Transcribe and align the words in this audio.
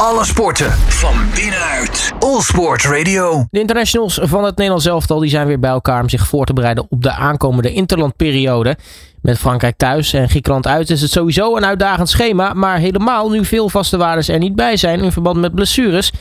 Alle 0.00 0.24
sporten 0.24 0.70
van 0.72 1.14
binnenuit. 1.34 2.12
All 2.18 2.40
Sport 2.40 2.84
Radio. 2.84 3.46
De 3.50 3.60
internationals 3.60 4.18
van 4.22 4.44
het 4.44 4.56
Nederlands 4.56 4.86
elftal 4.86 5.18
die 5.18 5.30
zijn 5.30 5.46
weer 5.46 5.58
bij 5.58 5.70
elkaar 5.70 6.02
om 6.02 6.08
zich 6.08 6.26
voor 6.26 6.44
te 6.44 6.52
bereiden 6.52 6.86
op 6.88 7.02
de 7.02 7.12
aankomende 7.12 7.72
interlandperiode. 7.72 8.76
Met 9.22 9.38
Frankrijk 9.38 9.76
thuis 9.76 10.12
en 10.12 10.28
Griekenland 10.28 10.66
uit 10.66 10.90
is 10.90 11.00
het 11.00 11.10
sowieso 11.10 11.56
een 11.56 11.64
uitdagend 11.64 12.08
schema, 12.08 12.52
maar 12.52 12.78
helemaal 12.78 13.30
nu 13.30 13.44
veel 13.44 13.68
vaste 13.68 13.96
waardes 13.96 14.28
er 14.28 14.38
niet 14.38 14.54
bij 14.54 14.76
zijn 14.76 15.00
in 15.00 15.12
verband 15.12 15.40
met 15.40 15.54
blessures. 15.54 16.12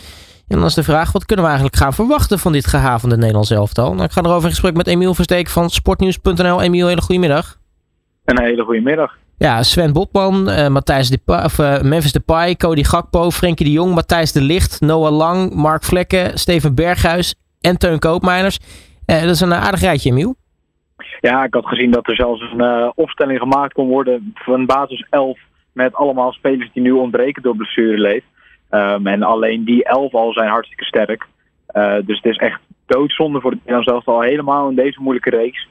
En 0.48 0.58
dan 0.58 0.66
is 0.66 0.74
de 0.74 0.84
vraag, 0.84 1.12
wat 1.12 1.26
kunnen 1.26 1.46
we 1.46 1.52
eigenlijk 1.52 1.82
gaan 1.82 1.94
verwachten 1.94 2.40
van 2.40 2.52
dit 2.52 2.68
gehavende 2.68 3.18
Nederlands 3.18 3.52
elftal? 3.52 3.94
Nou, 3.94 4.04
ik 4.04 4.12
ga 4.12 4.22
erover 4.22 4.44
in 4.44 4.50
gesprek 4.50 4.76
met 4.76 4.88
Emiel 4.88 5.14
Versteek 5.14 5.50
van 5.50 5.70
sportnieuws.nl. 5.70 6.62
Emiel, 6.62 6.88
hele 6.88 7.02
goede 7.02 7.22
middag. 7.22 7.58
Een 8.26 8.42
hele 8.42 8.64
goede 8.64 8.82
middag. 8.82 9.25
Ja, 9.38 9.64
Sven 9.64 9.94
Botman, 9.94 10.50
uh, 10.50 10.68
Matthijs 10.68 11.10
de 11.10 11.20
of, 11.26 11.60
uh, 11.60 11.82
Memphis 11.82 12.12
Depay, 12.12 12.56
Cody 12.56 12.84
Gakpo, 12.84 13.30
Frenkie 13.30 13.66
de 13.66 13.72
Jong, 13.72 13.94
Matthijs 13.94 14.32
de 14.32 14.42
Licht, 14.42 14.82
Noah 14.82 15.12
Lang, 15.12 15.54
Mark 15.54 15.84
Vlekken, 15.84 16.38
Steven 16.38 16.76
Berghuis 16.76 17.36
en 17.62 17.78
Teun 17.78 18.00
Koopmeiners. 18.00 18.60
Uh, 19.08 19.22
dat 19.22 19.30
is 19.30 19.42
een 19.42 19.54
aardig 19.54 19.82
rijtje, 19.82 20.10
Emiel. 20.10 20.36
Ja, 21.22 21.44
ik 21.44 21.54
had 21.54 21.66
gezien 21.66 21.92
dat 21.92 22.08
er 22.08 22.16
zelfs 22.16 22.42
een 22.42 22.92
opstelling 22.96 23.40
gemaakt 23.40 23.74
kon 23.74 23.88
worden 23.88 24.34
van 24.36 24.66
basis 24.66 25.06
11 25.10 25.40
met 25.72 25.96
allemaal 25.96 26.32
spelers 26.32 26.70
die 26.74 26.84
nu 26.84 26.92
ontbreken 26.92 27.42
door 27.42 27.56
blessureleef. 27.56 28.24
Um, 28.72 29.08
en 29.08 29.24
alleen 29.24 29.64
die 29.64 29.84
11 29.84 30.14
al 30.14 30.34
zijn 30.34 30.50
hartstikke 30.50 30.86
sterk. 30.86 31.28
dus 32.06 32.18
het 32.22 32.26
is 32.26 32.38
echt 32.38 32.60
doodzonde 32.86 33.42
voor 33.42 33.52
het 33.52 33.84
zelfs 33.84 34.06
al 34.06 34.22
helemaal 34.22 34.70
in 34.70 34.76
deze 34.76 35.02
moeilijke 35.02 35.30
reeks 35.30 35.68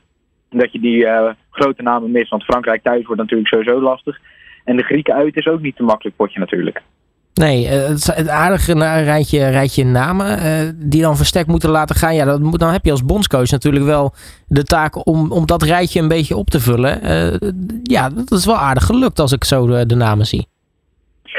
dat 0.58 0.72
je 0.72 0.80
die 0.80 1.04
uh, 1.04 1.30
grote 1.50 1.82
namen 1.82 2.10
mist. 2.10 2.30
Want 2.30 2.44
Frankrijk 2.44 2.82
thuis 2.82 3.06
wordt 3.06 3.20
natuurlijk 3.20 3.48
sowieso 3.48 3.80
lastig. 3.80 4.18
En 4.64 4.76
de 4.76 4.82
Grieken 4.82 5.14
uit 5.14 5.36
is 5.36 5.46
ook 5.46 5.60
niet 5.60 5.76
te 5.76 5.82
makkelijk 5.82 6.16
potje 6.16 6.38
natuurlijk. 6.38 6.82
Nee, 7.34 7.66
eh, 7.68 7.88
het, 7.88 8.28
aardige 8.28 8.72
rijtje, 9.04 9.48
rijtje 9.48 9.84
namen 9.84 10.26
uh, 10.26 10.70
die 10.74 11.02
dan 11.02 11.16
versterkt 11.16 11.48
moeten 11.48 11.70
laten 11.70 11.96
gaan. 11.96 12.14
Ja, 12.14 12.24
dat 12.24 12.40
moet, 12.40 12.58
dan 12.58 12.72
heb 12.72 12.84
je 12.84 12.90
als 12.90 13.04
bondscoach 13.04 13.50
natuurlijk 13.50 13.84
wel 13.84 14.12
de 14.48 14.62
taak 14.62 15.06
om, 15.06 15.32
om 15.32 15.46
dat 15.46 15.62
rijtje 15.62 16.00
een 16.00 16.08
beetje 16.08 16.36
op 16.36 16.46
te 16.46 16.60
vullen. 16.60 16.98
Uh, 17.04 17.50
ja, 17.82 18.08
dat 18.08 18.30
is 18.30 18.46
wel 18.46 18.56
aardig 18.56 18.84
gelukt 18.84 19.18
als 19.18 19.32
ik 19.32 19.44
zo 19.44 19.66
de, 19.66 19.86
de 19.86 19.94
namen 19.94 20.26
zie. 20.26 20.46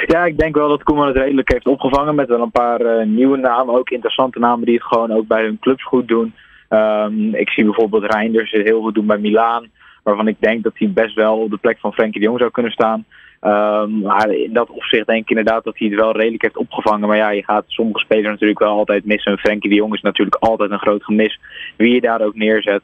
Ja, 0.06 0.26
ik 0.26 0.38
denk 0.38 0.56
wel 0.56 0.70
dat 0.70 0.84
Koeman 0.84 1.08
het 1.08 1.16
redelijk 1.16 1.52
heeft 1.52 1.68
opgevangen 1.68 2.16
met 2.16 2.28
wel 2.28 2.42
een 2.42 2.52
paar 2.52 3.08
nieuwe 3.08 3.38
namen. 3.38 3.76
Ook 3.76 3.90
interessante 3.90 4.40
namen 4.40 4.66
die 4.66 4.76
het 4.76 4.84
gewoon 4.84 5.12
ook 5.12 5.28
bij 5.28 5.44
hun 5.44 5.58
clubs 5.60 5.84
goed 5.84 6.08
doen. 6.08 6.34
Um, 6.70 7.36
ik 7.36 7.50
zie 7.50 7.64
bijvoorbeeld 7.64 8.12
Reinders 8.12 8.52
heel 8.52 8.82
goed 8.82 8.94
doen 8.94 9.06
bij 9.06 9.18
Milaan. 9.18 9.68
Waarvan 10.04 10.28
ik 10.28 10.36
denk 10.40 10.64
dat 10.64 10.74
hij 10.76 10.92
best 10.94 11.16
wel 11.16 11.38
op 11.38 11.50
de 11.50 11.58
plek 11.58 11.80
van 11.80 11.94
Frenkie 11.94 12.20
de 12.20 12.26
Jong 12.26 12.40
zou 12.40 12.52
kunnen 12.52 12.72
staan. 12.72 13.06
Um, 13.42 14.02
maar 14.02 14.30
in 14.30 14.54
dat 14.54 14.70
opzicht 14.70 15.08
denk 15.08 15.22
ik 15.22 15.30
inderdaad 15.30 15.64
dat 15.64 15.78
hij 15.78 15.88
het 15.88 16.00
wel 16.00 16.18
redelijk 16.18 16.42
heeft 16.42 16.58
opgevangen. 16.58 17.08
Maar 17.08 17.18
ja, 17.18 17.30
je 17.30 17.44
gaat 17.44 17.64
sommige 17.68 18.00
spelers 18.00 18.28
natuurlijk 18.28 18.60
wel 18.60 18.78
altijd 18.78 19.06
missen. 19.06 19.38
Frenkie 19.38 19.70
de 19.70 19.76
Jong 19.76 19.94
is 19.94 20.02
natuurlijk 20.02 20.36
altijd 20.36 20.72
een 20.72 20.80
groot 20.80 21.04
gemis. 21.04 21.40
Wie 21.78 21.94
je 21.94 22.02
daar 22.02 22.22
ook 22.22 22.36
neerzet. 22.36 22.82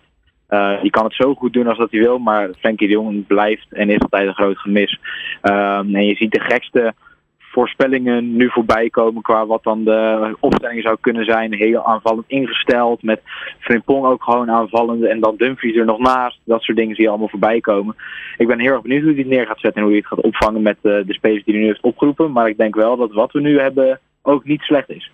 Uh, 0.50 0.82
die 0.82 0.92
kan 0.92 1.04
het 1.04 1.14
zo 1.14 1.34
goed 1.34 1.54
doen 1.54 1.68
als 1.68 1.78
dat 1.78 1.92
hij 1.92 2.00
wil. 2.00 2.18
Maar 2.18 2.50
Frenkie 2.60 2.88
de 2.88 2.94
Jong 2.94 3.28
blijft 3.28 3.68
en 3.70 3.90
is 3.90 4.00
altijd 4.00 4.28
een 4.28 4.34
groot 4.34 4.58
gemis. 4.58 5.00
Um, 5.42 5.96
en 5.96 6.06
je 6.06 6.16
ziet 6.16 6.32
de 6.32 6.40
gekste 6.40 6.94
voorspellingen 7.52 8.36
nu 8.36 8.50
voorbij 8.50 8.90
komen 8.90 9.22
qua 9.22 9.46
wat 9.46 9.64
dan 9.64 9.84
de 9.84 10.36
opstelling 10.40 10.82
zou 10.82 10.98
kunnen 11.02 11.26
zijn. 11.26 11.54
Heel 11.54 11.86
aanvallend 11.86 12.26
ingesteld, 12.28 13.04
met 13.04 13.22
Frimpong 13.60 14.06
ook 14.06 14.24
gewoon 14.24 14.52
aanvallend 14.52 15.04
en 15.04 15.20
dan 15.20 15.36
Dumfries 15.38 15.76
er 15.76 15.86
nog 15.86 16.00
naast. 16.00 16.40
Dat 16.44 16.62
soort 16.62 16.78
dingen 16.78 16.96
zie 16.96 17.04
je 17.04 17.10
allemaal 17.10 17.28
voorbij 17.28 17.60
komen. 17.60 17.96
Ik 18.38 18.48
ben 18.48 18.60
heel 18.60 18.72
erg 18.72 18.82
benieuwd 18.82 19.02
hoe 19.02 19.12
hij 19.12 19.20
het 19.20 19.30
neer 19.30 19.46
gaat 19.46 19.60
zetten 19.60 19.82
en 19.82 19.88
hoe 19.88 19.92
hij 19.92 20.00
het 20.08 20.08
gaat 20.08 20.26
opvangen 20.26 20.62
met 20.62 20.78
de, 20.82 21.04
de 21.08 21.14
spelers 21.14 21.44
die 21.44 21.54
hij 21.54 21.64
nu 21.64 21.70
heeft 21.70 21.84
opgeroepen. 21.84 22.32
Maar 22.32 22.50
ik 22.50 22.58
denk 22.58 22.76
wel 22.76 22.98
dat 22.98 23.12
wat 23.12 23.32
we 23.32 23.42
nu 23.42 23.60
hebben 23.60 24.00
ook 24.22 24.46
niet 24.46 24.62
slecht 24.62 24.90
is. 24.90 25.12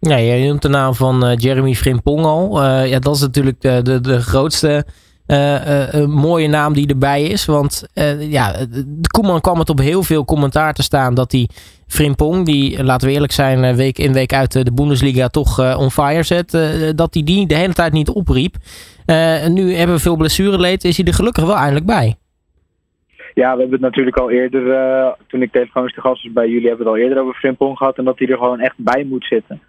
Ja, 0.00 0.20
jij 0.20 0.46
noemt 0.46 0.62
de 0.62 0.68
naam 0.68 0.94
van 0.94 1.24
uh, 1.24 1.36
Jeremy 1.36 1.74
Frimpong 1.74 2.24
al. 2.24 2.62
Uh, 2.62 2.90
ja, 2.90 2.98
dat 2.98 3.14
is 3.14 3.20
natuurlijk 3.20 3.60
de, 3.60 3.82
de, 3.82 4.00
de 4.00 4.20
grootste 4.20 4.84
uh, 5.28 5.94
uh, 5.94 6.06
mooie 6.06 6.48
naam 6.48 6.72
die 6.72 6.88
erbij 6.88 7.22
is. 7.22 7.44
Want 7.44 7.88
uh, 7.94 8.30
ja, 8.30 8.54
Koeman 9.10 9.40
kwam 9.40 9.58
het 9.58 9.70
op 9.70 9.78
heel 9.78 10.02
veel 10.02 10.24
commentaar 10.24 10.74
te 10.74 10.82
staan 10.82 11.14
dat 11.14 11.32
hij 11.32 11.48
Frimpong, 11.86 12.46
die 12.46 12.84
laten 12.84 13.08
we 13.08 13.14
eerlijk 13.14 13.32
zijn, 13.32 13.76
week 13.76 13.98
in 13.98 14.12
week 14.12 14.32
uit 14.32 14.52
de 14.52 14.72
Bundesliga 14.72 15.28
toch 15.28 15.76
on 15.76 15.90
fire 15.90 16.22
zet, 16.22 16.50
dat 16.96 17.14
hij 17.14 17.22
die 17.22 17.46
de 17.46 17.54
hele 17.54 17.72
tijd 17.72 17.92
niet 17.92 18.08
opriep. 18.08 18.54
nu 19.48 19.74
hebben 19.74 19.96
we 19.96 20.02
veel 20.02 20.16
blessureleed, 20.16 20.84
is 20.84 20.96
hij 20.96 21.06
er 21.06 21.14
gelukkig 21.14 21.44
wel 21.44 21.56
eindelijk 21.56 21.86
bij. 21.86 22.16
Ja, 23.34 23.52
we 23.52 23.60
hebben 23.60 23.70
het 23.70 23.80
natuurlijk 23.80 24.16
al 24.16 24.30
eerder, 24.30 25.14
toen 25.26 25.42
ik 25.42 25.52
telefonisch 25.52 25.94
te 25.94 26.00
gast 26.00 26.22
was 26.22 26.32
bij 26.32 26.48
jullie, 26.48 26.68
hebben 26.68 26.86
we 26.86 26.92
het 26.92 27.00
al 27.00 27.06
eerder 27.06 27.22
over 27.22 27.34
Frimpong 27.34 27.76
gehad 27.76 27.98
en 27.98 28.04
dat 28.04 28.18
hij 28.18 28.28
er 28.28 28.36
gewoon 28.36 28.60
echt 28.60 28.74
bij 28.76 29.04
moet 29.04 29.24
zitten. 29.24 29.60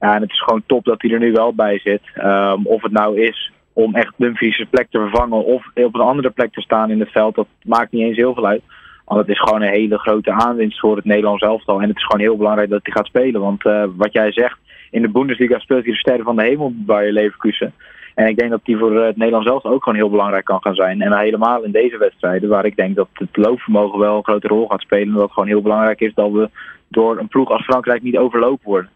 Ja, 0.00 0.14
en 0.14 0.20
het 0.20 0.30
is 0.30 0.42
gewoon 0.42 0.62
top 0.66 0.84
dat 0.84 1.02
hij 1.02 1.10
er 1.10 1.18
nu 1.18 1.32
wel 1.32 1.54
bij 1.54 1.78
zit. 1.78 2.02
Um, 2.24 2.66
of 2.66 2.82
het 2.82 2.92
nou 2.92 3.20
is 3.20 3.52
om 3.72 3.94
echt 3.94 4.14
Dumfries' 4.16 4.66
plek 4.70 4.86
te 4.90 4.98
vervangen 4.98 5.44
of 5.44 5.66
op 5.74 5.94
een 5.94 6.00
andere 6.00 6.30
plek 6.30 6.52
te 6.52 6.60
staan 6.60 6.90
in 6.90 7.00
het 7.00 7.10
veld, 7.10 7.34
dat 7.34 7.46
maakt 7.62 7.92
niet 7.92 8.02
eens 8.02 8.16
heel 8.16 8.34
veel 8.34 8.46
uit. 8.46 8.62
Want 9.04 9.20
het 9.20 9.28
is 9.28 9.40
gewoon 9.40 9.62
een 9.62 9.72
hele 9.72 9.98
grote 9.98 10.32
aanwinst 10.32 10.80
voor 10.80 10.96
het 10.96 11.04
Nederlands 11.04 11.42
elftal. 11.42 11.80
En 11.80 11.88
het 11.88 11.96
is 11.96 12.04
gewoon 12.04 12.20
heel 12.20 12.36
belangrijk 12.36 12.70
dat 12.70 12.80
hij 12.82 12.92
gaat 12.92 13.06
spelen. 13.06 13.40
Want 13.40 13.64
uh, 13.64 13.84
wat 13.96 14.12
jij 14.12 14.32
zegt, 14.32 14.58
in 14.90 15.02
de 15.02 15.08
Bundesliga 15.08 15.58
speelt 15.58 15.82
hij 15.84 15.92
de 15.92 15.98
sterren 15.98 16.24
van 16.24 16.36
de 16.36 16.42
hemel 16.42 16.72
bij 16.74 17.12
Leverkusen. 17.12 17.72
En 18.14 18.26
ik 18.26 18.38
denk 18.38 18.50
dat 18.50 18.64
die 18.64 18.76
voor 18.76 19.04
het 19.04 19.16
Nederlands 19.16 19.48
elftal 19.48 19.70
ook 19.70 19.82
gewoon 19.82 19.98
heel 19.98 20.10
belangrijk 20.10 20.44
kan 20.44 20.62
gaan 20.62 20.74
zijn. 20.74 21.02
En 21.02 21.18
helemaal 21.18 21.62
in 21.62 21.70
deze 21.70 21.98
wedstrijden, 21.98 22.48
waar 22.48 22.64
ik 22.64 22.76
denk 22.76 22.96
dat 22.96 23.08
het 23.12 23.36
loopvermogen 23.36 23.98
wel 23.98 24.16
een 24.16 24.24
grote 24.24 24.48
rol 24.48 24.68
gaat 24.68 24.80
spelen. 24.80 25.06
En 25.06 25.12
dat 25.12 25.22
het 25.22 25.32
gewoon 25.32 25.48
heel 25.48 25.62
belangrijk 25.62 26.00
is 26.00 26.14
dat 26.14 26.30
we 26.30 26.50
door 26.88 27.18
een 27.18 27.28
ploeg 27.28 27.50
als 27.50 27.64
Frankrijk 27.64 28.02
niet 28.02 28.18
overlopen 28.18 28.68
worden. 28.68 28.90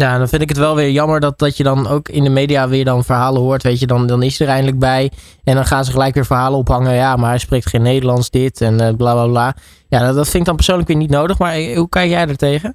Ja, 0.00 0.18
dan 0.18 0.28
vind 0.28 0.42
ik 0.42 0.48
het 0.48 0.58
wel 0.58 0.76
weer 0.76 0.90
jammer 0.90 1.20
dat, 1.20 1.38
dat 1.38 1.56
je 1.56 1.62
dan 1.62 1.86
ook 1.86 2.08
in 2.08 2.24
de 2.24 2.30
media 2.30 2.68
weer 2.68 2.84
dan 2.84 3.04
verhalen 3.04 3.40
hoort. 3.40 3.62
Weet 3.62 3.80
je, 3.80 3.86
dan, 3.86 4.06
dan 4.06 4.22
is 4.22 4.40
er 4.40 4.48
eindelijk 4.48 4.78
bij. 4.78 5.10
En 5.44 5.54
dan 5.54 5.64
gaan 5.64 5.84
ze 5.84 5.92
gelijk 5.92 6.14
weer 6.14 6.24
verhalen 6.24 6.58
ophangen. 6.58 6.94
Ja, 6.94 7.16
maar 7.16 7.28
hij 7.28 7.38
spreekt 7.38 7.68
geen 7.68 7.82
Nederlands, 7.82 8.30
dit 8.30 8.60
en 8.60 8.74
uh, 8.74 8.96
bla 8.96 9.12
bla 9.12 9.26
bla. 9.26 9.54
Ja, 9.88 9.98
dat, 10.06 10.14
dat 10.14 10.24
vind 10.28 10.40
ik 10.40 10.44
dan 10.44 10.56
persoonlijk 10.56 10.88
weer 10.88 10.96
niet 10.96 11.10
nodig. 11.10 11.38
Maar 11.38 11.54
eh, 11.54 11.76
hoe 11.76 11.88
kijk 11.88 12.10
jij 12.10 12.28
er 12.28 12.36
tegen? 12.36 12.74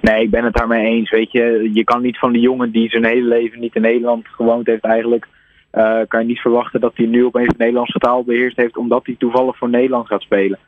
Nee, 0.00 0.22
ik 0.22 0.30
ben 0.30 0.44
het 0.44 0.54
daarmee 0.54 0.86
eens. 0.86 1.10
Weet 1.10 1.32
je, 1.32 1.70
je 1.72 1.84
kan 1.84 2.02
niet 2.02 2.18
van 2.18 2.32
die 2.32 2.42
jongen 2.42 2.70
die 2.70 2.90
zijn 2.90 3.04
hele 3.04 3.28
leven 3.28 3.60
niet 3.60 3.74
in 3.74 3.82
Nederland 3.82 4.26
gewoond 4.28 4.66
heeft 4.66 4.84
eigenlijk. 4.84 5.26
Uh, 5.72 5.98
kan 6.08 6.20
je 6.20 6.26
niet 6.26 6.40
verwachten 6.40 6.80
dat 6.80 6.92
hij 6.94 7.06
nu 7.06 7.24
opeens 7.24 7.48
de 7.48 7.54
Nederlandse 7.58 7.98
taal 7.98 8.24
beheerst 8.24 8.56
heeft 8.56 8.76
omdat 8.76 9.06
hij 9.06 9.14
toevallig 9.18 9.56
voor 9.56 9.68
Nederland 9.68 10.06
gaat 10.06 10.22
spelen. 10.22 10.58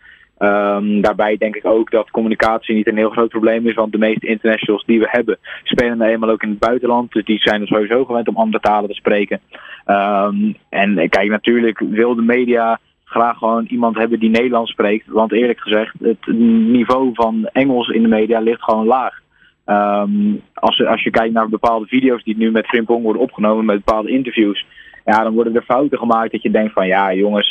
Um, 0.43 1.01
daarbij 1.01 1.37
denk 1.37 1.57
ik 1.57 1.65
ook 1.65 1.91
dat 1.91 2.11
communicatie 2.11 2.75
niet 2.75 2.89
een 2.89 2.97
heel 2.97 3.11
groot 3.11 3.29
probleem 3.29 3.67
is, 3.67 3.75
want 3.75 3.93
de 3.93 3.99
meeste 3.99 4.27
internationals 4.27 4.85
die 4.85 4.99
we 4.99 5.09
hebben 5.11 5.39
spelen 5.63 5.99
nou 5.99 6.11
eenmaal 6.11 6.31
ook 6.31 6.43
in 6.43 6.49
het 6.49 6.59
buitenland, 6.59 7.13
dus 7.13 7.25
die 7.25 7.39
zijn 7.39 7.61
er 7.61 7.67
sowieso 7.67 8.05
gewend 8.05 8.29
om 8.29 8.37
andere 8.37 8.63
talen 8.63 8.89
te 8.89 8.95
spreken. 8.95 9.41
Um, 9.87 10.57
en 10.69 11.09
kijk, 11.09 11.29
natuurlijk 11.29 11.79
wil 11.79 12.15
de 12.15 12.23
media 12.23 12.79
graag 13.05 13.39
gewoon 13.39 13.65
iemand 13.65 13.97
hebben 13.97 14.21
die 14.21 14.31
Nederlands 14.31 14.71
spreekt, 14.71 15.07
want 15.07 15.33
eerlijk 15.33 15.61
gezegd, 15.61 15.95
het 16.01 16.27
niveau 16.27 17.11
van 17.15 17.49
Engels 17.53 17.89
in 17.89 18.03
de 18.03 18.09
media 18.09 18.41
ligt 18.41 18.63
gewoon 18.63 18.87
laag. 18.87 19.21
Um, 19.67 20.43
als, 20.55 20.85
als 20.87 21.03
je 21.03 21.11
kijkt 21.11 21.35
naar 21.35 21.49
bepaalde 21.49 21.87
video's 21.87 22.25
die 22.25 22.37
nu 22.37 22.51
met 22.51 22.67
Frimpong 22.67 23.03
worden 23.03 23.23
opgenomen, 23.23 23.65
met 23.65 23.85
bepaalde 23.85 24.11
interviews, 24.11 24.67
ja, 25.05 25.23
dan 25.23 25.35
worden 25.35 25.57
er 25.57 25.63
fouten 25.63 25.99
gemaakt 25.99 26.33
dat 26.33 26.43
je 26.43 26.51
denkt 26.51 26.73
van 26.73 26.87
ja 26.87 27.15
jongens, 27.15 27.51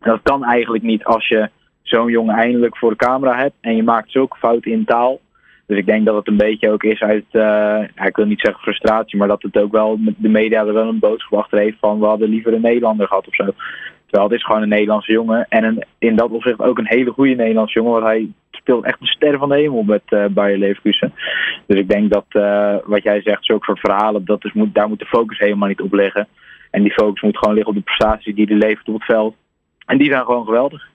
dat 0.00 0.20
kan 0.22 0.44
eigenlijk 0.44 0.84
niet 0.84 1.04
als 1.04 1.28
je 1.28 1.48
zo'n 1.88 2.10
jongen 2.10 2.34
eindelijk 2.34 2.76
voor 2.76 2.90
de 2.90 2.96
camera 2.96 3.36
hebt 3.36 3.54
en 3.60 3.76
je 3.76 3.82
maakt 3.82 4.10
zulke 4.10 4.36
fouten 4.36 4.72
in 4.72 4.84
taal. 4.84 5.20
Dus 5.66 5.78
ik 5.78 5.86
denk 5.86 6.04
dat 6.04 6.16
het 6.16 6.28
een 6.28 6.36
beetje 6.36 6.70
ook 6.70 6.82
is 6.82 7.00
uit, 7.00 7.24
uh, 7.32 7.82
ik 8.06 8.16
wil 8.16 8.26
niet 8.26 8.40
zeggen 8.40 8.62
frustratie, 8.62 9.18
maar 9.18 9.28
dat 9.28 9.42
het 9.42 9.58
ook 9.58 9.72
wel, 9.72 9.98
de 10.16 10.28
media 10.28 10.66
er 10.66 10.72
wel 10.72 10.88
een 10.88 10.98
boodschap 10.98 11.38
achter 11.38 11.58
heeft 11.58 11.76
van 11.80 11.98
we 11.98 12.06
hadden 12.06 12.28
liever 12.28 12.52
een 12.52 12.60
Nederlander 12.60 13.06
gehad 13.06 13.28
of 13.28 13.34
zo. 13.34 13.44
Terwijl 14.06 14.30
het 14.30 14.38
is 14.38 14.44
gewoon 14.44 14.62
een 14.62 14.68
Nederlandse 14.68 15.12
jongen 15.12 15.46
en 15.48 15.64
een, 15.64 15.84
in 15.98 16.16
dat 16.16 16.30
opzicht 16.30 16.60
ook 16.60 16.78
een 16.78 16.86
hele 16.86 17.10
goede 17.10 17.34
Nederlandse 17.34 17.78
jongen, 17.78 17.92
want 17.92 18.04
hij 18.04 18.28
speelt 18.50 18.84
echt 18.84 19.00
een 19.00 19.06
ster 19.06 19.38
van 19.38 19.48
de 19.48 19.54
hemel 19.54 19.82
met 19.82 20.02
uh, 20.08 20.26
Bayer 20.26 20.58
Leverkusen. 20.58 21.12
Dus 21.66 21.78
ik 21.78 21.88
denk 21.88 22.12
dat 22.12 22.24
uh, 22.30 22.76
wat 22.84 23.02
jij 23.02 23.22
zegt, 23.22 23.44
zulke 23.44 23.64
soort 23.64 23.80
verhalen, 23.80 24.24
dat 24.24 24.44
is, 24.44 24.52
moet, 24.52 24.74
daar 24.74 24.88
moet 24.88 24.98
de 24.98 25.06
focus 25.06 25.38
helemaal 25.38 25.68
niet 25.68 25.80
op 25.80 25.92
liggen. 25.92 26.28
En 26.70 26.82
die 26.82 26.92
focus 26.92 27.22
moet 27.22 27.38
gewoon 27.38 27.54
liggen 27.54 27.72
op 27.72 27.78
de 27.78 27.84
prestaties 27.84 28.34
die 28.34 28.46
hij 28.46 28.56
levert 28.56 28.88
op 28.88 28.94
het 28.94 29.04
veld. 29.04 29.34
En 29.86 29.98
die 29.98 30.10
zijn 30.10 30.24
gewoon 30.24 30.44
geweldig. 30.44 30.88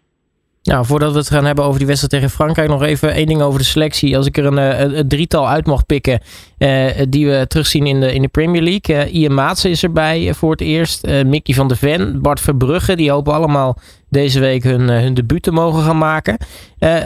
Nou, 0.63 0.85
voordat 0.85 1.11
we 1.11 1.17
het 1.17 1.29
gaan 1.29 1.45
hebben 1.45 1.65
over 1.65 1.77
die 1.77 1.87
wedstrijd 1.87 2.13
tegen 2.13 2.35
Frankrijk, 2.35 2.69
nog 2.69 2.83
even 2.83 3.13
één 3.13 3.27
ding 3.27 3.41
over 3.41 3.59
de 3.59 3.65
selectie. 3.65 4.17
Als 4.17 4.25
ik 4.25 4.37
er 4.37 4.45
een, 4.45 4.57
eh, 4.57 4.79
een, 4.79 4.97
een 4.97 5.07
drietal 5.07 5.49
uit 5.49 5.65
mag 5.65 5.85
pikken 5.85 6.21
uh, 6.57 6.85
die 7.09 7.27
we 7.27 7.45
terugzien 7.47 7.85
in 7.85 7.99
de, 7.99 8.13
in 8.13 8.21
de 8.21 8.27
Premier 8.27 8.61
League. 8.61 8.95
Uh, 8.95 9.13
Ian 9.13 9.33
Maatsen 9.33 9.69
is 9.69 9.83
erbij 9.83 10.33
voor 10.33 10.51
het 10.51 10.61
eerst. 10.61 11.07
Uh, 11.07 11.23
Mickey 11.23 11.55
van 11.55 11.67
der 11.67 11.77
Ven, 11.77 12.21
Bart 12.21 12.39
Verbrugge, 12.39 12.95
die 12.95 13.11
hopen 13.11 13.33
allemaal 13.33 13.77
deze 14.09 14.39
week 14.39 14.63
hun, 14.63 14.89
hun 14.89 15.13
debuut 15.13 15.43
te 15.43 15.51
mogen 15.51 15.83
gaan 15.83 15.97
maken. 15.97 16.37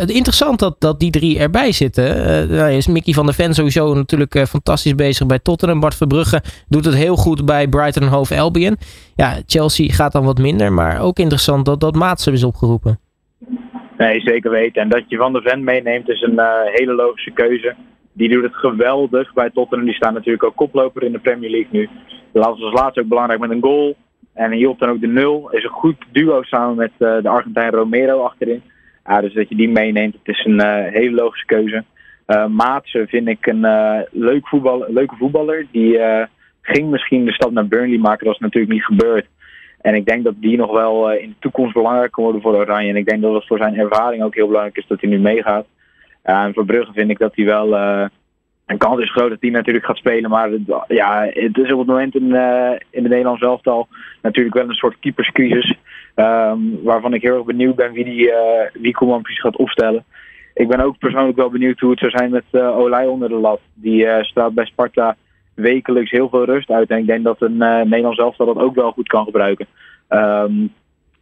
interessant 0.05 0.59
dat, 0.59 0.75
dat 0.79 0.99
die 0.99 1.11
drie 1.11 1.39
erbij 1.39 1.71
zitten. 1.71 2.05
nou 2.49 2.71
is 2.71 2.87
Mickey 2.87 3.13
van 3.13 3.25
der 3.25 3.35
Ven 3.35 3.53
sowieso 3.53 3.93
natuurlijk 3.93 4.45
fantastisch 4.47 4.95
bezig 4.95 5.27
bij 5.27 5.39
Tottenham. 5.39 5.79
Bart 5.79 5.95
Verbrugge 5.95 6.43
doet 6.67 6.85
het 6.85 6.95
heel 6.95 7.15
goed 7.15 7.45
bij 7.45 7.67
Brighton 7.67 8.07
Hove 8.07 8.39
Albion. 8.39 8.77
Ja, 9.15 9.41
Chelsea 9.45 9.93
gaat 9.93 10.11
dan 10.11 10.25
wat 10.25 10.37
minder, 10.37 10.73
maar 10.73 11.01
ook 11.01 11.19
interessant 11.19 11.65
dat, 11.65 11.79
dat 11.79 11.95
Maatsen 11.95 12.33
is 12.33 12.43
opgeroepen. 12.43 12.99
Nee, 13.97 14.21
zeker 14.21 14.51
weten. 14.51 14.81
En 14.81 14.89
dat 14.89 15.03
je 15.07 15.17
Van 15.17 15.33
de 15.33 15.41
Ven 15.41 15.63
meeneemt 15.63 16.09
is 16.09 16.21
een 16.21 16.39
hele 16.71 16.93
logische 16.93 17.31
keuze. 17.31 17.75
Die 18.13 18.29
doet 18.29 18.43
het 18.43 18.55
geweldig 18.55 19.33
bij 19.33 19.49
Tottenham. 19.49 19.87
Die 19.87 19.95
staan 19.95 20.13
natuurlijk 20.13 20.43
ook 20.43 20.55
koploper 20.55 21.03
in 21.03 21.11
de 21.11 21.19
Premier 21.19 21.49
League 21.49 21.69
nu. 21.71 21.89
Was 22.31 22.61
als 22.61 22.73
laatste 22.73 23.01
ook 23.01 23.07
belangrijk 23.07 23.39
met 23.39 23.49
een 23.49 23.61
goal. 23.61 23.95
En 24.33 24.51
hielp 24.51 24.79
dan 24.79 24.89
ook 24.89 25.01
de 25.01 25.07
nul. 25.07 25.49
Is 25.51 25.63
een 25.63 25.69
goed 25.69 26.05
duo 26.11 26.43
samen 26.43 26.75
met 26.75 26.91
de 26.97 27.29
Argentijn 27.29 27.71
Romero 27.71 28.23
achterin. 28.23 28.61
Dus 29.21 29.33
dat 29.33 29.49
je 29.49 29.55
die 29.55 29.69
meeneemt, 29.69 30.13
het 30.23 30.35
is 30.37 30.45
een 30.45 30.61
hele 30.91 31.15
logische 31.15 31.45
keuze. 31.45 31.83
Uh, 32.27 32.47
Maatse 32.47 33.05
vind 33.07 33.27
ik 33.27 33.45
een 33.45 33.67
leuk 34.11 34.47
voetbal, 34.47 34.85
leuke 34.87 35.15
voetballer. 35.15 35.67
Die 35.71 35.99
ging 36.61 36.89
misschien 36.89 37.25
de 37.25 37.33
stap 37.33 37.51
naar 37.51 37.67
Burnley 37.67 37.97
maken. 37.97 38.25
Dat 38.25 38.33
is 38.33 38.39
natuurlijk 38.39 38.73
niet 38.73 38.85
gebeurd. 38.85 39.27
En 39.85 39.95
ik 39.95 40.05
denk 40.05 40.23
dat 40.23 40.33
die 40.37 40.57
nog 40.57 40.71
wel 40.71 41.11
in 41.11 41.29
de 41.29 41.35
toekomst 41.39 41.73
belangrijk 41.73 42.11
kan 42.11 42.23
worden 42.23 42.41
voor 42.41 42.55
Oranje. 42.55 42.89
En 42.89 42.95
ik 42.95 43.05
denk 43.05 43.21
dat 43.21 43.33
het 43.33 43.47
voor 43.47 43.57
zijn 43.57 43.77
ervaring 43.77 44.23
ook 44.23 44.35
heel 44.35 44.47
belangrijk 44.47 44.77
is 44.77 44.87
dat 44.87 45.01
hij 45.01 45.09
nu 45.09 45.19
meegaat. 45.19 45.65
en 46.21 46.53
voor 46.53 46.65
Brugge 46.65 46.93
vind 46.93 47.09
ik 47.09 47.17
dat 47.17 47.35
hij 47.35 47.45
wel... 47.45 47.73
een 48.65 48.77
kans 48.77 49.01
is 49.01 49.11
groot 49.11 49.29
dat 49.29 49.41
hij 49.41 49.49
natuurlijk 49.49 49.85
gaat 49.85 49.97
spelen. 49.97 50.29
Maar 50.29 50.49
ja, 50.87 51.29
het 51.33 51.57
is 51.57 51.71
op 51.71 51.79
het 51.79 51.87
moment 51.87 52.15
in, 52.15 52.23
in 52.89 53.03
de 53.03 53.09
Nederlands 53.09 53.41
elftal 53.41 53.87
natuurlijk 54.21 54.55
wel 54.55 54.69
een 54.69 54.73
soort 54.73 54.99
keeperscrisis. 54.99 55.73
Um, 56.15 56.83
waarvan 56.83 57.13
ik 57.13 57.21
heel 57.21 57.35
erg 57.35 57.45
benieuwd 57.45 57.75
ben 57.75 57.91
wie, 57.91 58.03
die, 58.03 58.31
wie 58.73 58.93
Koeman 58.93 59.21
gaat 59.23 59.57
opstellen 59.57 60.05
ik 60.53 60.67
ben 60.67 60.79
ook 60.79 60.97
persoonlijk 60.97 61.37
wel 61.37 61.49
benieuwd 61.49 61.79
hoe 61.79 61.89
het 61.89 61.99
zou 61.99 62.11
zijn 62.11 62.29
met 62.31 62.43
uh, 62.51 62.77
Olij 62.77 63.05
onder 63.05 63.29
de 63.29 63.35
lat. 63.35 63.59
Die 63.73 64.07
straalt 64.23 64.53
bij 64.53 64.65
Sparta 64.65 65.15
wekelijks 65.55 66.11
heel 66.11 66.29
veel 66.29 66.45
rust 66.45 66.69
uit. 66.69 66.89
En 66.89 66.97
ik 66.97 67.07
denk 67.07 67.23
dat 67.23 67.41
een 67.41 67.55
uh, 67.61 67.81
Nederlands 67.81 68.19
elftal 68.19 68.45
dat 68.45 68.63
ook 68.63 68.75
wel 68.75 68.91
goed 68.91 69.07
kan 69.07 69.23
gebruiken. 69.23 69.67
Um, 70.09 70.73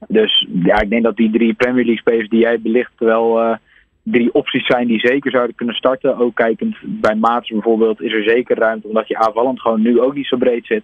dus 0.07 0.47
ja, 0.63 0.81
ik 0.81 0.89
denk 0.89 1.03
dat 1.03 1.15
die 1.15 1.31
drie 1.31 1.53
Premier 1.53 1.85
League 1.85 2.01
spelers 2.01 2.29
die 2.29 2.39
jij 2.39 2.61
belicht 2.61 2.91
wel 2.97 3.57
drie 4.03 4.33
opties 4.33 4.65
zijn 4.65 4.87
die 4.87 4.99
zeker 4.99 5.31
zouden 5.31 5.55
kunnen 5.55 5.75
starten. 5.75 6.17
Ook 6.17 6.35
kijkend 6.35 6.77
bij 6.81 7.15
Maats 7.15 7.49
bijvoorbeeld 7.49 8.01
is 8.01 8.13
er 8.13 8.23
zeker 8.23 8.57
ruimte. 8.57 8.87
Omdat 8.87 9.07
je 9.07 9.17
aanvallend 9.17 9.61
gewoon 9.61 9.81
nu 9.81 10.01
ook 10.01 10.15
niet 10.15 10.27
zo 10.27 10.37
breed 10.37 10.65
zit. 10.65 10.83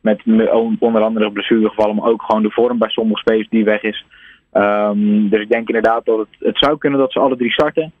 Met 0.00 0.22
onder 0.78 1.02
andere 1.02 1.32
blessuregevallen, 1.32 1.96
maar 1.96 2.08
ook 2.08 2.22
gewoon 2.22 2.42
de 2.42 2.50
vorm 2.50 2.78
bij 2.78 2.88
sommige 2.88 3.20
spelers 3.20 3.48
die 3.48 3.64
weg 3.64 3.82
is. 3.82 4.04
Um, 4.52 5.28
dus 5.28 5.40
ik 5.40 5.50
denk 5.50 5.66
inderdaad 5.66 6.04
dat 6.04 6.18
het, 6.18 6.28
het 6.38 6.58
zou 6.58 6.78
kunnen 6.78 6.98
dat 6.98 7.12
ze 7.12 7.18
alle 7.18 7.36
drie 7.36 7.52
starten. 7.52 7.92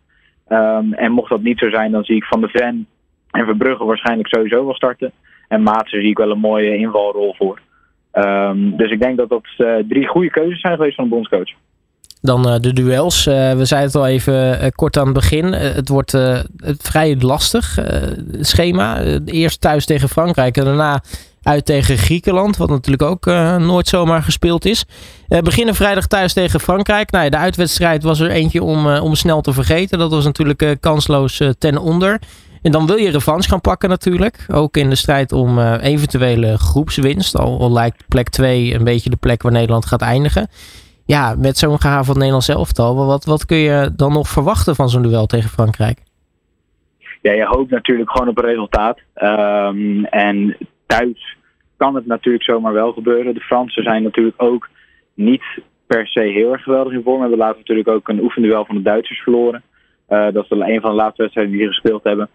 Um, 0.48 0.92
en 0.92 1.12
mocht 1.12 1.30
dat 1.30 1.42
niet 1.42 1.58
zo 1.58 1.70
zijn, 1.70 1.92
dan 1.92 2.04
zie 2.04 2.16
ik 2.16 2.24
Van 2.24 2.40
de 2.40 2.48
Ven 2.48 2.86
en 3.30 3.44
Verbrugge 3.44 3.84
waarschijnlijk 3.84 4.28
sowieso 4.28 4.64
wel 4.64 4.74
starten. 4.74 5.12
En 5.48 5.62
Maatsen 5.62 6.00
zie 6.00 6.10
ik 6.10 6.18
wel 6.18 6.30
een 6.30 6.38
mooie 6.38 6.76
invalrol 6.76 7.34
voor. 7.38 7.60
Um, 8.12 8.76
dus 8.76 8.90
ik 8.90 9.00
denk 9.00 9.16
dat 9.16 9.28
dat 9.28 9.44
uh, 9.58 9.74
drie 9.88 10.06
goede 10.06 10.30
keuzes 10.30 10.60
zijn 10.60 10.76
geweest 10.76 10.94
van 10.94 11.04
de 11.04 11.10
bondscoach. 11.10 11.50
Dan 12.20 12.48
uh, 12.48 12.58
de 12.60 12.72
duels. 12.72 13.26
Uh, 13.26 13.34
we 13.52 13.64
zeiden 13.64 13.90
het 13.90 14.00
al 14.00 14.06
even 14.06 14.72
kort 14.74 14.96
aan 14.98 15.04
het 15.04 15.14
begin. 15.14 15.52
het 15.52 15.88
wordt 15.88 16.18
vrij 16.78 17.16
lastig 17.20 17.78
schema. 18.40 19.00
eerst 19.24 19.60
thuis 19.60 19.86
tegen 19.86 20.08
Frankrijk 20.08 20.56
en 20.56 20.64
daarna 20.64 21.02
uit 21.42 21.64
tegen 21.64 21.98
Griekenland, 21.98 22.56
wat 22.56 22.68
natuurlijk 22.68 23.02
ook 23.02 23.26
nooit 23.58 23.88
zomaar 23.88 24.22
gespeeld 24.22 24.64
is. 24.64 24.84
Beginnen 25.28 25.74
vrijdag 25.74 26.06
thuis 26.06 26.32
tegen 26.32 26.60
Frankrijk. 26.60 27.10
Nou 27.10 27.30
de 27.30 27.36
uitwedstrijd 27.36 28.02
was 28.02 28.20
er 28.20 28.30
eentje 28.30 28.62
om, 28.62 28.86
om 28.86 29.14
snel 29.14 29.40
te 29.40 29.52
vergeten. 29.52 29.98
Dat 29.98 30.10
was 30.10 30.24
natuurlijk 30.24 30.76
kansloos 30.80 31.42
ten 31.58 31.78
onder. 31.78 32.18
En 32.68 32.74
dan 32.74 32.86
wil 32.86 32.96
je 32.96 33.10
revanche 33.10 33.48
gaan 33.48 33.60
pakken 33.60 33.88
natuurlijk. 33.88 34.46
Ook 34.52 34.76
in 34.76 34.88
de 34.88 34.96
strijd 34.96 35.32
om 35.32 35.58
eventuele 35.58 36.58
groepswinst. 36.58 37.36
Al, 37.36 37.72
lijkt 37.72 38.04
plek 38.08 38.28
2 38.28 38.74
een 38.74 38.84
beetje 38.84 39.10
de 39.10 39.16
plek 39.16 39.42
waar 39.42 39.52
Nederland 39.52 39.86
gaat 39.86 40.02
eindigen. 40.02 40.48
Ja, 41.06 41.34
met 41.38 41.58
zo'n 41.58 41.80
gehavend 41.80 42.16
Nederlands 42.16 42.48
elftal. 42.48 43.06
Wat, 43.06 43.24
wat 43.24 43.46
kun 43.46 43.56
je 43.56 43.90
dan 43.96 44.12
nog 44.12 44.28
verwachten 44.28 44.74
van 44.74 44.88
zo'n 44.88 45.02
duel 45.02 45.26
tegen 45.26 45.50
Frankrijk? 45.50 45.98
Ja, 47.22 47.32
je 47.32 47.44
hoopt 47.44 47.70
natuurlijk 47.70 48.10
gewoon 48.10 48.28
op 48.28 48.38
een 48.38 48.44
resultaat. 48.44 48.98
Um, 49.22 50.04
en 50.04 50.56
thuis 50.86 51.36
kan 51.76 51.94
het 51.94 52.06
natuurlijk 52.06 52.44
zomaar 52.44 52.72
wel 52.72 52.92
gebeuren. 52.92 53.34
De 53.34 53.40
Fransen 53.40 53.82
zijn 53.82 54.02
natuurlijk 54.02 54.42
ook 54.42 54.68
niet 55.14 55.44
per 55.86 56.06
se 56.06 56.20
heel 56.20 56.52
erg 56.52 56.62
geweldig 56.62 56.92
in 56.92 57.02
vorm. 57.02 57.16
We 57.16 57.20
hebben 57.20 57.38
later 57.38 57.58
natuurlijk 57.58 57.88
ook 57.88 58.08
een 58.08 58.22
oefenduel 58.22 58.64
van 58.64 58.74
de 58.74 58.82
Duitsers 58.82 59.20
verloren. 59.20 59.62
Uh, 60.08 60.32
dat 60.32 60.44
is 60.44 60.50
een 60.50 60.80
van 60.80 60.90
de 60.90 60.96
laatste 60.96 61.22
wedstrijden 61.22 61.54
die 61.54 61.62
ze 61.62 61.68
gespeeld 61.68 62.04
hebben. 62.04 62.28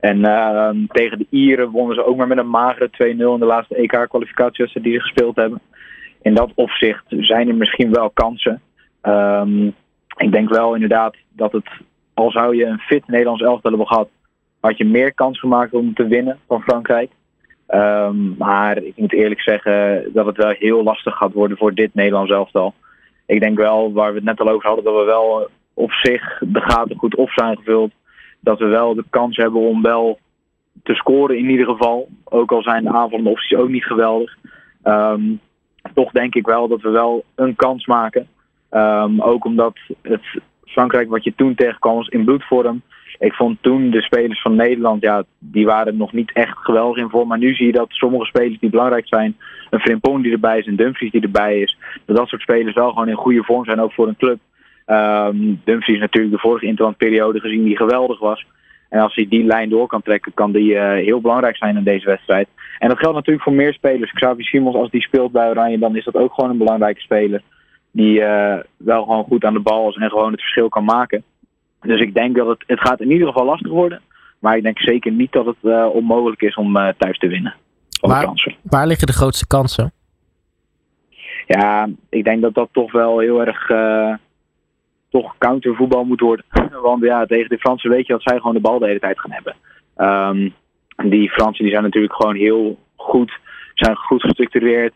En 0.00 0.18
uh, 0.18 0.70
tegen 0.88 1.18
de 1.18 1.26
Ieren 1.30 1.70
wonnen 1.70 1.94
ze 1.94 2.04
ook 2.04 2.16
maar 2.16 2.26
met 2.26 2.38
een 2.38 2.50
magere 2.50 2.88
2-0 2.88 2.96
in 2.98 3.16
de 3.16 3.44
laatste 3.44 3.74
EK-kwalificatiewedstrijd 3.74 4.86
die 4.86 4.94
ze 4.94 5.00
gespeeld 5.00 5.36
hebben. 5.36 5.60
In 6.22 6.34
dat 6.34 6.52
opzicht 6.54 7.04
zijn 7.08 7.48
er 7.48 7.54
misschien 7.54 7.92
wel 7.92 8.10
kansen. 8.10 8.60
Um, 9.02 9.74
ik 10.16 10.32
denk 10.32 10.48
wel 10.48 10.74
inderdaad 10.74 11.16
dat 11.28 11.52
het, 11.52 11.68
al 12.14 12.30
zou 12.30 12.56
je 12.56 12.64
een 12.64 12.78
fit 12.78 13.06
Nederlands 13.08 13.42
elftal 13.42 13.70
hebben 13.70 13.88
gehad, 13.88 14.08
had 14.60 14.78
je 14.78 14.84
meer 14.84 15.14
kans 15.14 15.38
gemaakt 15.38 15.72
om 15.72 15.94
te 15.94 16.06
winnen 16.06 16.38
van 16.46 16.62
Frankrijk. 16.62 17.10
Um, 17.68 18.34
maar 18.38 18.76
ik 18.76 18.96
moet 18.96 19.12
eerlijk 19.12 19.40
zeggen 19.40 20.04
dat 20.12 20.26
het 20.26 20.36
wel 20.36 20.54
heel 20.58 20.82
lastig 20.82 21.16
gaat 21.16 21.32
worden 21.32 21.56
voor 21.56 21.74
dit 21.74 21.94
Nederlands 21.94 22.30
elftal. 22.30 22.74
Ik 23.26 23.40
denk 23.40 23.58
wel, 23.58 23.92
waar 23.92 24.10
we 24.10 24.16
het 24.16 24.24
net 24.24 24.40
al 24.40 24.48
over 24.48 24.66
hadden, 24.66 24.84
dat 24.84 24.98
we 24.98 25.04
wel 25.04 25.48
op 25.74 25.92
zich 25.92 26.38
de 26.40 26.60
gaten 26.60 26.96
goed 26.96 27.14
op 27.14 27.30
zijn 27.30 27.56
gevuld. 27.56 27.92
Dat 28.40 28.58
we 28.58 28.66
wel 28.66 28.94
de 28.94 29.04
kans 29.10 29.36
hebben 29.36 29.60
om 29.60 29.82
wel 29.82 30.18
te 30.82 30.94
scoren 30.94 31.38
in 31.38 31.50
ieder 31.50 31.66
geval. 31.66 32.08
Ook 32.24 32.52
al 32.52 32.62
zijn 32.62 32.84
de 32.84 32.92
aanvallende 32.92 33.30
opties 33.30 33.58
ook 33.58 33.68
niet 33.68 33.84
geweldig. 33.84 34.36
Um, 34.84 35.40
toch 35.94 36.10
denk 36.12 36.34
ik 36.34 36.46
wel 36.46 36.68
dat 36.68 36.80
we 36.80 36.90
wel 36.90 37.24
een 37.34 37.56
kans 37.56 37.86
maken. 37.86 38.28
Um, 38.70 39.20
ook 39.20 39.44
omdat 39.44 39.78
het 40.02 40.22
Frankrijk 40.64 41.08
wat 41.08 41.24
je 41.24 41.34
toen 41.36 41.54
tegenkwam 41.54 41.94
was 41.94 42.08
in 42.08 42.24
bloedvorm. 42.24 42.82
Ik 43.18 43.32
vond 43.32 43.58
toen 43.60 43.90
de 43.90 44.02
spelers 44.02 44.40
van 44.40 44.54
Nederland, 44.56 45.02
ja, 45.02 45.24
die 45.38 45.66
waren 45.66 45.96
nog 45.96 46.12
niet 46.12 46.32
echt 46.32 46.58
geweldig 46.58 47.02
in 47.02 47.08
vorm. 47.08 47.28
Maar 47.28 47.38
nu 47.38 47.54
zie 47.54 47.66
je 47.66 47.72
dat 47.72 47.86
sommige 47.90 48.24
spelers 48.24 48.58
die 48.58 48.70
belangrijk 48.70 49.08
zijn, 49.08 49.36
een 49.70 49.80
Frimpong 49.80 50.22
die 50.22 50.32
erbij 50.32 50.58
is, 50.58 50.66
een 50.66 50.76
Dumfries 50.76 51.10
die 51.10 51.22
erbij 51.22 51.60
is, 51.60 51.78
dat 52.04 52.16
dat 52.16 52.28
soort 52.28 52.42
spelers 52.42 52.74
wel 52.74 52.88
gewoon 52.88 53.08
in 53.08 53.14
goede 53.14 53.42
vorm 53.42 53.64
zijn, 53.64 53.80
ook 53.80 53.92
voor 53.92 54.08
een 54.08 54.16
club. 54.16 54.38
Um, 54.90 55.60
Dumfries 55.64 56.00
natuurlijk 56.00 56.34
de 56.34 56.40
vorige 56.40 56.66
interlandperiode 56.66 57.40
gezien 57.40 57.64
die 57.64 57.76
geweldig 57.76 58.18
was. 58.18 58.46
En 58.88 59.00
als 59.00 59.14
hij 59.14 59.26
die 59.28 59.44
lijn 59.44 59.68
door 59.68 59.86
kan 59.86 60.02
trekken, 60.02 60.34
kan 60.34 60.52
die 60.52 60.72
uh, 60.72 60.92
heel 60.92 61.20
belangrijk 61.20 61.56
zijn 61.56 61.76
in 61.76 61.84
deze 61.84 62.06
wedstrijd. 62.06 62.48
En 62.78 62.88
dat 62.88 62.98
geldt 62.98 63.14
natuurlijk 63.14 63.44
voor 63.44 63.54
meer 63.54 63.72
spelers. 63.72 64.12
Xavi 64.12 64.42
Simons, 64.42 64.76
als 64.76 64.90
die 64.90 65.02
speelt 65.02 65.32
bij 65.32 65.48
Oranje, 65.48 65.78
dan 65.78 65.96
is 65.96 66.04
dat 66.04 66.14
ook 66.14 66.34
gewoon 66.34 66.50
een 66.50 66.58
belangrijke 66.58 67.00
speler. 67.00 67.42
Die 67.90 68.20
uh, 68.20 68.56
wel 68.76 69.02
gewoon 69.02 69.24
goed 69.24 69.44
aan 69.44 69.52
de 69.52 69.60
bal 69.60 69.88
is 69.88 69.96
en 69.96 70.08
gewoon 70.08 70.32
het 70.32 70.40
verschil 70.40 70.68
kan 70.68 70.84
maken. 70.84 71.22
Dus 71.80 72.00
ik 72.00 72.14
denk 72.14 72.36
dat 72.36 72.46
het, 72.46 72.64
het 72.66 72.80
gaat 72.80 73.00
in 73.00 73.10
ieder 73.10 73.26
geval 73.26 73.44
lastig 73.44 73.70
worden. 73.70 74.00
Maar 74.38 74.56
ik 74.56 74.62
denk 74.62 74.78
zeker 74.78 75.12
niet 75.12 75.32
dat 75.32 75.46
het 75.46 75.56
uh, 75.62 75.86
onmogelijk 75.92 76.42
is 76.42 76.54
om 76.54 76.74
thuis 76.98 77.18
te 77.18 77.28
winnen. 77.28 77.54
Waar, 78.00 78.58
waar, 78.62 78.86
liggen 78.86 79.06
de 79.06 79.12
grootste 79.12 79.46
kansen? 79.46 79.92
Ja, 81.46 81.88
ik 82.08 82.24
denk 82.24 82.42
dat 82.42 82.54
dat 82.54 82.68
toch 82.72 82.92
wel 82.92 83.18
heel 83.18 83.46
erg 83.46 83.70
toch 85.10 85.34
countervoetbal 85.38 86.04
moet 86.04 86.20
worden. 86.20 86.44
Want 86.82 87.02
ja, 87.04 87.26
tegen 87.26 87.48
de 87.48 87.58
Fransen 87.58 87.90
weet 87.90 88.06
je 88.06 88.12
dat 88.12 88.22
zij 88.22 88.36
gewoon 88.36 88.54
de 88.54 88.60
bal 88.60 88.78
de 88.78 88.86
hele 88.86 89.00
tijd 89.00 89.20
gaan 89.20 89.32
hebben. 89.32 89.54
Um, 89.96 90.54
die 91.10 91.30
Fransen 91.30 91.62
die 91.64 91.72
zijn 91.72 91.84
natuurlijk 91.84 92.14
gewoon 92.14 92.36
heel 92.36 92.78
goed, 92.96 93.38
zijn 93.74 93.96
goed 93.96 94.22
gestructureerd. 94.22 94.94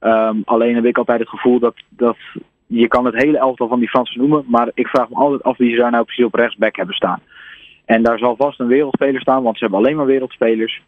Um, 0.00 0.42
alleen 0.44 0.74
heb 0.74 0.84
ik 0.84 0.98
altijd 0.98 1.18
het 1.18 1.28
gevoel 1.28 1.58
dat, 1.58 1.74
dat 1.88 2.16
je 2.66 2.88
kan 2.88 3.04
het 3.04 3.22
hele 3.22 3.38
elftal 3.38 3.68
van 3.68 3.78
die 3.78 3.88
Fransen 3.88 4.20
noemen, 4.20 4.44
maar 4.46 4.70
ik 4.74 4.88
vraag 4.88 5.08
me 5.08 5.14
altijd 5.14 5.42
af 5.42 5.56
wie 5.56 5.70
ze 5.70 5.80
daar 5.80 5.90
nou 5.90 6.04
precies 6.04 6.24
op 6.24 6.34
rechtsback 6.34 6.76
hebben 6.76 6.94
staan. 6.94 7.20
En 7.84 8.02
daar 8.02 8.18
zal 8.18 8.36
vast 8.36 8.60
een 8.60 8.66
wereldspeler 8.66 9.20
staan, 9.20 9.42
want 9.42 9.58
ze 9.58 9.64
hebben 9.64 9.80
alleen 9.80 9.96
maar 9.96 10.06
wereldspelers. 10.06 10.82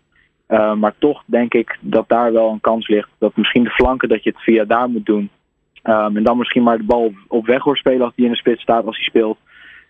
Uh, 0.49 0.75
maar 0.75 0.95
toch 0.99 1.23
denk 1.27 1.55
ik 1.55 1.79
dat 1.81 2.09
daar 2.09 2.33
wel 2.33 2.51
een 2.51 2.61
kans 2.61 2.89
ligt. 2.89 3.09
Dat 3.19 3.37
misschien 3.37 3.65
de 3.65 3.71
flanken, 3.71 4.09
dat 4.09 4.23
je 4.25 4.31
het 4.31 4.43
via 4.43 4.65
daar 4.65 4.89
moet 4.89 5.07
doen. 5.07 5.31
Um, 5.85 6.17
en 6.17 6.23
dan 6.23 6.39
misschien 6.39 6.63
maar 6.63 6.79
de 6.79 6.85
bal 6.85 7.13
op 7.29 7.47
weg 7.47 7.63
hoort 7.63 7.79
spelen 7.79 8.05
als 8.05 8.15
die 8.15 8.25
in 8.25 8.31
de 8.31 8.37
spits 8.37 8.63
staat, 8.63 8.87
als 8.87 8.97
hij 8.97 9.05
speelt. 9.05 9.39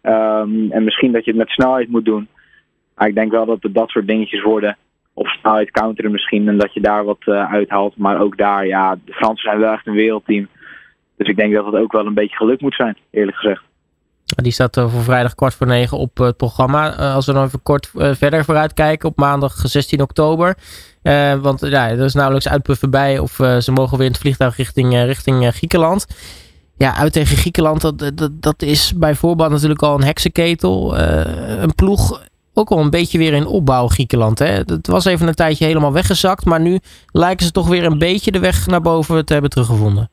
Um, 0.02 0.70
en 0.70 0.84
misschien 0.84 1.12
dat 1.12 1.24
je 1.24 1.30
het 1.30 1.40
met 1.40 1.50
snelheid 1.50 1.88
moet 1.88 2.04
doen. 2.04 2.28
Maar 2.94 3.08
ik 3.08 3.14
denk 3.14 3.30
wel 3.30 3.46
dat 3.46 3.62
het 3.62 3.74
dat 3.74 3.88
soort 3.88 4.06
dingetjes 4.06 4.42
worden. 4.42 4.76
Op 5.12 5.26
snelheid 5.26 5.70
counteren 5.70 6.10
misschien 6.10 6.48
en 6.48 6.58
dat 6.58 6.74
je 6.74 6.80
daar 6.80 7.04
wat 7.04 7.22
uh, 7.24 7.52
uithaalt. 7.52 7.96
Maar 7.96 8.20
ook 8.20 8.36
daar, 8.36 8.66
ja, 8.66 8.98
de 9.04 9.12
Fransen 9.12 9.48
zijn 9.48 9.58
wel 9.60 9.72
echt 9.72 9.86
een 9.86 9.94
wereldteam. 9.94 10.48
Dus 11.16 11.28
ik 11.28 11.36
denk 11.36 11.54
dat 11.54 11.66
het 11.66 11.74
ook 11.74 11.92
wel 11.92 12.06
een 12.06 12.14
beetje 12.14 12.36
geluk 12.36 12.60
moet 12.60 12.74
zijn, 12.74 12.96
eerlijk 13.10 13.36
gezegd. 13.36 13.62
Die 14.34 14.52
staat 14.52 14.76
voor 14.76 15.02
vrijdag 15.02 15.34
kwart 15.34 15.54
voor 15.54 15.66
negen 15.66 15.98
op 15.98 16.18
het 16.18 16.36
programma. 16.36 16.96
Eh, 16.96 17.14
als 17.14 17.26
we 17.26 17.32
dan 17.32 17.44
even 17.44 17.62
kort 17.62 17.90
eh, 17.94 18.10
verder 18.14 18.44
vooruit 18.44 18.72
kijken, 18.72 19.08
op 19.08 19.16
maandag 19.16 19.60
16 19.64 20.02
oktober. 20.02 20.56
Want 21.40 21.60
ja, 21.60 21.88
er 21.88 22.00
is 22.00 22.14
nauwelijks 22.14 22.48
uitpuffen 22.48 22.90
bij 22.90 23.18
of 23.18 23.32
ze 23.34 23.72
mogen 23.72 23.96
weer 23.96 24.06
in 24.06 24.12
het 24.12 24.20
vliegtuig 24.20 24.56
richting, 24.56 24.92
richting 24.92 25.54
Griekenland. 25.54 26.06
Ja, 26.76 26.96
uit 26.96 27.12
tegen 27.12 27.36
Griekenland, 27.36 27.80
dat, 27.80 27.98
dat, 28.14 28.30
dat 28.32 28.62
is 28.62 28.92
bij 28.96 29.14
voorbaat 29.14 29.50
natuurlijk 29.50 29.82
al 29.82 29.94
een 29.94 30.04
heksenketel. 30.04 30.98
een 30.98 31.74
ploeg 31.74 32.20
ook 32.54 32.70
al 32.70 32.78
een 32.78 32.90
beetje 32.90 33.18
weer 33.18 33.32
in 33.32 33.46
opbouw 33.46 33.88
Griekenland. 33.88 34.38
Hè? 34.38 34.46
Het 34.46 34.86
was 34.86 35.04
even 35.04 35.28
een 35.28 35.34
tijdje 35.34 35.64
helemaal 35.64 35.92
weggezakt, 35.92 36.44
maar 36.44 36.60
nu 36.60 36.78
lijken 37.06 37.46
ze 37.46 37.52
toch 37.52 37.68
weer 37.68 37.84
een 37.84 37.98
beetje 37.98 38.32
de 38.32 38.38
weg 38.38 38.66
naar 38.66 38.80
boven 38.80 39.24
te 39.24 39.32
hebben 39.32 39.50
teruggevonden. 39.50 40.10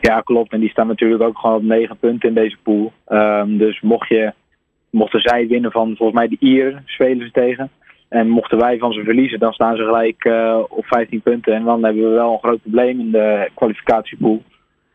Ja, 0.00 0.20
klopt. 0.20 0.52
En 0.52 0.60
die 0.60 0.70
staan 0.70 0.86
natuurlijk 0.86 1.22
ook 1.22 1.38
gewoon 1.38 1.56
op 1.56 1.62
negen 1.62 1.96
punten 1.96 2.28
in 2.28 2.34
deze 2.34 2.56
pool. 2.62 2.92
Ehm, 3.06 3.56
dus 3.56 3.80
mocht 3.80 4.08
je, 4.08 4.32
mochten 4.90 5.20
zij 5.20 5.46
winnen 5.46 5.72
van 5.72 5.96
volgens 5.96 6.18
mij 6.18 6.28
de 6.28 6.36
Ieren, 6.38 6.82
spelen 6.84 7.26
ze 7.26 7.32
tegen. 7.32 7.70
En 8.08 8.28
mochten 8.28 8.58
wij 8.58 8.78
van 8.78 8.92
ze 8.92 9.04
verliezen, 9.04 9.38
dan 9.38 9.52
staan 9.52 9.76
ze 9.76 9.84
gelijk 9.84 10.24
uh, 10.24 10.58
op 10.68 10.86
15 10.86 11.20
punten. 11.20 11.54
En 11.54 11.64
dan 11.64 11.84
hebben 11.84 12.02
we 12.02 12.14
wel 12.14 12.32
een 12.32 12.38
groot 12.38 12.62
probleem 12.62 13.00
in 13.00 13.10
de 13.10 13.50
kwalificatiepool. 13.54 14.42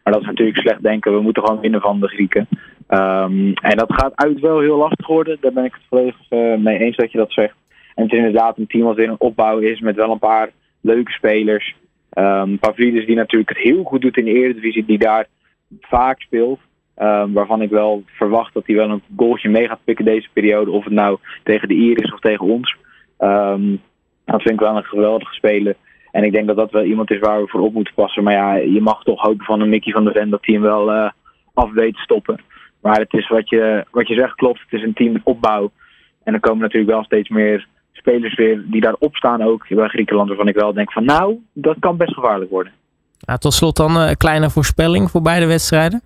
Maar 0.04 0.14
dat 0.14 0.22
is 0.22 0.28
natuurlijk 0.28 0.58
slecht 0.58 0.84
denken. 0.84 1.14
We 1.14 1.22
moeten 1.22 1.44
gewoon 1.44 1.62
winnen 1.62 1.82
van 1.82 2.00
de 2.00 2.08
Grieken. 2.08 2.48
Um, 2.90 3.54
en 3.54 3.78
dat 3.78 3.94
gaat 3.94 4.16
uit 4.16 4.40
wel 4.40 4.60
heel 4.60 4.78
lastig 4.78 5.08
worden. 5.08 5.38
Daar 5.42 5.54
ben 5.54 5.66
ik 5.66 5.74
het 5.74 5.84
volledig 5.90 6.16
uh, 6.30 6.58
mee 6.58 6.78
eens 6.78 6.96
dat 6.96 7.12
je 7.12 7.18
dat 7.18 7.32
zegt. 7.32 7.56
En 7.96 8.04
het 8.04 8.12
is 8.12 8.18
inderdaad 8.18 8.58
een 8.58 8.68
team 8.68 8.84
wat 8.84 8.96
weer 8.96 9.10
een 9.10 9.20
opbouw 9.20 9.58
is 9.58 9.80
met 9.80 9.96
wel 9.96 10.12
een 10.12 10.20
paar 10.20 10.50
leuke 10.82 11.12
spelers. 11.12 11.76
Um, 12.18 12.60
Pavlidis 12.60 13.06
die 13.06 13.16
natuurlijk 13.16 13.50
het 13.50 13.58
heel 13.58 13.84
goed 13.84 14.02
doet 14.02 14.18
in 14.18 14.26
de 14.26 14.34
Eredivisie, 14.34 14.86
die 14.86 14.98
daar 14.98 15.28
vaak 15.82 16.22
speelt. 16.22 16.60
Um, 16.98 17.34
waarvan 17.34 17.62
ik 17.62 17.70
wel 17.70 18.04
verwacht 18.06 18.54
dat 18.54 18.68
hij 18.68 18.76
wel 18.76 18.90
een 18.90 19.02
goaltje 19.18 19.50
mee 19.50 19.68
gaat 19.68 19.84
pikken 19.84 20.06
deze 20.06 20.30
periode. 20.34 20.72
Of 20.72 20.84
het 20.84 20.94
nou 20.94 21.18
tegen 21.44 21.68
de 21.68 21.74
Ier 21.74 22.04
is 22.04 22.14
of 22.14 22.20
tegen 22.20 22.46
ons. 22.46 22.76
Um, 23.20 23.82
dat 24.26 24.42
vind 24.42 24.54
ik 24.54 24.60
wel 24.60 24.76
een 24.76 24.84
geweldige 24.84 25.34
speler. 25.34 25.76
En 26.12 26.24
ik 26.24 26.32
denk 26.32 26.48
dat 26.48 26.56
dat 26.56 26.72
wel 26.72 26.84
iemand 26.84 27.12
is 27.12 27.20
waar 27.20 27.42
we 27.42 27.48
voor 27.48 27.62
op 27.62 27.74
moeten 27.74 27.94
passen. 27.94 28.24
Maar 28.24 28.34
ja, 28.34 28.56
je 28.56 28.82
mag 28.82 29.04
toch 29.04 29.22
hopen 29.22 29.46
van 29.46 29.62
een 29.62 29.70
Mickey 29.70 29.94
van 29.94 30.04
der 30.04 30.14
Ven 30.14 30.30
dat 30.30 30.46
hij 30.46 30.54
hem 30.54 30.64
wel 30.64 30.94
uh, 30.94 31.10
af 31.54 31.72
weet 31.72 31.98
stoppen. 31.98 32.40
Maar 32.82 33.00
het 33.00 33.14
is 33.14 33.28
wat 33.28 33.50
je, 33.50 33.86
wat 33.92 34.08
je 34.08 34.16
zegt 34.16 34.36
klopt. 34.36 34.60
Het 34.60 34.80
is 34.80 34.84
een 34.84 34.94
team 34.94 35.22
opbouw. 35.24 35.72
En 36.24 36.34
er 36.34 36.40
komen 36.40 36.62
natuurlijk 36.62 36.92
wel 36.92 37.04
steeds 37.04 37.30
meer 37.30 37.68
spelers 38.02 38.36
weer 38.36 38.64
die 38.66 38.82
daarop 38.82 39.16
staan 39.16 39.42
ook 39.42 39.68
bij 39.68 39.88
Griekenland. 39.88 40.28
Waarvan 40.28 40.48
ik 40.48 40.56
wel 40.56 40.74
denk 40.74 40.92
van 40.92 41.06
nou, 41.06 41.40
dat 41.54 41.76
kan 41.80 41.98
best 41.98 42.14
gevaarlijk 42.14 42.52
worden. 42.52 42.74
Ja, 43.18 43.38
tot 43.38 43.54
slot 43.54 43.76
dan 43.76 43.96
een 43.96 44.18
kleine 44.18 44.50
voorspelling 44.50 45.10
voor 45.12 45.22
beide 45.22 45.46
wedstrijden. 45.46 46.02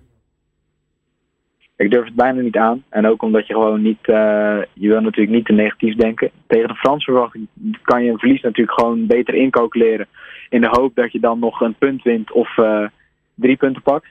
Ik 1.76 1.90
durf 1.90 2.04
het 2.04 2.14
bijna 2.14 2.40
niet 2.40 2.56
aan. 2.56 2.84
En 2.88 3.06
ook 3.06 3.22
omdat 3.22 3.46
je 3.46 3.52
gewoon 3.52 3.82
niet, 3.82 4.08
uh, 4.08 4.58
je 4.72 4.88
wil 4.88 5.00
natuurlijk 5.00 5.36
niet 5.36 5.44
te 5.44 5.52
negatief 5.52 5.94
denken. 5.94 6.30
Tegen 6.46 6.68
de 6.68 6.74
Franse 6.74 7.04
verwachting 7.04 7.48
kan 7.82 8.04
je 8.04 8.10
een 8.10 8.18
verlies 8.18 8.40
natuurlijk 8.40 8.80
gewoon 8.80 9.06
beter 9.06 9.34
incalculeren. 9.34 10.06
In 10.48 10.60
de 10.60 10.68
hoop 10.70 10.94
dat 10.94 11.12
je 11.12 11.20
dan 11.20 11.38
nog 11.38 11.60
een 11.60 11.74
punt 11.74 12.02
wint 12.02 12.32
of 12.32 12.56
uh, 12.56 12.86
drie 13.34 13.56
punten 13.56 13.82
pakt. 13.82 14.06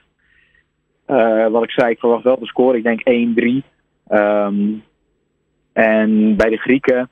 Uh, 1.08 1.46
wat 1.48 1.62
ik 1.62 1.70
zei, 1.70 1.90
ik 1.90 1.98
verwacht 1.98 2.24
wel 2.24 2.38
de 2.38 2.46
score. 2.46 2.76
Ik 2.76 2.82
denk 2.82 3.00
1-3. 3.00 3.04
Um, 4.08 4.82
en 5.72 6.36
bij 6.36 6.50
de 6.50 6.56
Grieken, 6.56 7.08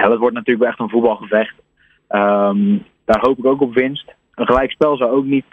ja, 0.00 0.08
dat 0.08 0.18
wordt 0.18 0.34
natuurlijk 0.34 0.60
wel 0.60 0.68
echt 0.68 0.80
een 0.80 0.88
voetbalgevecht. 0.88 1.54
Um, 2.08 2.84
daar 3.04 3.20
hoop 3.20 3.38
ik 3.38 3.46
ook 3.46 3.60
op 3.60 3.74
winst. 3.74 4.14
Een 4.34 4.46
gelijkspel 4.46 4.96
zou, 4.96 5.10
ook 5.10 5.24
niet, 5.24 5.44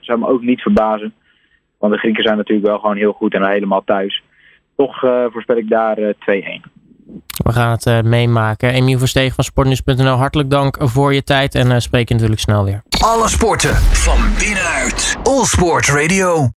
zou 0.00 0.18
me 0.18 0.26
ook 0.26 0.42
niet 0.42 0.60
verbazen. 0.60 1.14
Want 1.78 1.92
de 1.92 1.98
Grieken 1.98 2.22
zijn 2.22 2.36
natuurlijk 2.36 2.66
wel 2.66 2.78
gewoon 2.78 2.96
heel 2.96 3.12
goed 3.12 3.34
en 3.34 3.46
helemaal 3.46 3.84
thuis. 3.84 4.22
Toch 4.76 5.02
uh, 5.02 5.24
voorspel 5.30 5.56
ik 5.56 5.68
daar 5.68 5.98
uh, 5.98 6.08
2-1. 6.08 6.12
We 7.44 7.52
gaan 7.52 7.70
het 7.70 7.86
uh, 7.86 8.00
meemaken. 8.00 8.72
Emiel 8.72 8.98
Verstegen 8.98 9.34
van 9.34 9.44
Sportnieuws.nl, 9.44 10.16
hartelijk 10.16 10.50
dank 10.50 10.76
voor 10.80 11.14
je 11.14 11.22
tijd 11.22 11.54
en 11.54 11.70
uh, 11.70 11.78
spreek 11.78 12.08
je 12.08 12.14
natuurlijk 12.14 12.40
snel 12.40 12.64
weer. 12.64 12.82
Alle 13.00 13.28
sporten 13.28 13.74
van 13.74 14.18
binnenuit. 14.38 15.16
All 15.22 15.44
Sport 15.44 15.88
Radio. 15.88 16.50